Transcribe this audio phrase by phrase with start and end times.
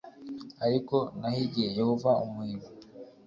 [0.65, 2.67] Ariko nahigiye Yehova umuhigo